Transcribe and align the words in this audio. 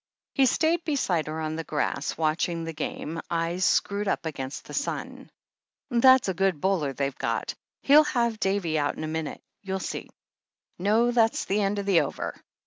He 0.33 0.47
stayed 0.47 0.83
beside 0.83 1.27
her 1.27 1.39
on 1.39 1.57
the 1.57 1.63
grass, 1.63 2.17
watching 2.17 2.63
the 2.63 2.73
game, 2.73 3.21
eyes 3.29 3.63
screwed 3.63 4.07
up 4.07 4.25
against 4.25 4.65
the 4.65 4.73
sun. 4.73 5.29
"That's 5.91 6.27
a 6.27 6.33
good 6.33 6.59
bowler 6.59 6.91
they've 6.91 7.13
got— 7.15 7.53
she'll 7.83 8.05
have 8.05 8.39
Davy 8.39 8.79
out 8.79 8.97
in 8.97 9.03
a 9.03 9.07
minute, 9.07 9.43
you'll 9.61 9.79
see.... 9.79 10.09
No, 10.79 11.11
that's 11.11 11.45
the 11.45 11.61
end 11.61 11.77
of 11.77 11.85
the 11.85 12.01
over 12.01 12.33